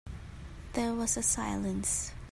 There 0.73 0.95
was 0.95 1.15
a 1.15 1.21
silence. 1.21 2.11